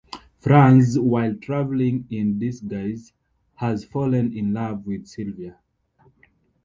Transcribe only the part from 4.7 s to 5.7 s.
with Sylvia.